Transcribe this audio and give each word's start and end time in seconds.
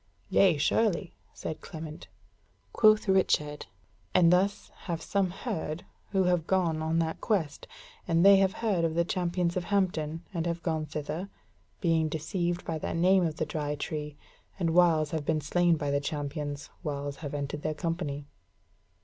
"Yea, 0.31 0.57
surely," 0.57 1.13
said 1.31 1.61
Clement. 1.61 2.07
Quoth 2.73 3.07
Richard: 3.07 3.67
"And 4.15 4.33
thus 4.33 4.71
have 4.89 4.99
some 4.99 5.29
heard, 5.29 5.85
who 6.09 6.23
have 6.23 6.47
gone 6.47 6.81
on 6.81 6.97
that 6.97 7.21
quest, 7.21 7.67
and 8.07 8.25
they 8.25 8.37
have 8.37 8.51
heard 8.65 8.83
of 8.83 8.95
the 8.95 9.05
Champions 9.05 9.55
of 9.55 9.65
Hampton, 9.65 10.25
and 10.33 10.47
have 10.47 10.63
gone 10.63 10.87
thither, 10.87 11.29
being 11.81 12.09
deceived 12.09 12.65
by 12.65 12.79
that 12.79 12.95
name 12.97 13.23
of 13.23 13.35
the 13.37 13.45
Dry 13.45 13.75
Tree, 13.75 14.17
and 14.57 14.71
whiles 14.73 15.11
have 15.11 15.23
been 15.23 15.39
slain 15.39 15.75
by 15.75 15.91
the 15.91 16.01
champions, 16.01 16.71
whiles 16.81 17.17
have 17.17 17.35
entered 17.35 17.61
their 17.61 17.75
company." 17.75 18.25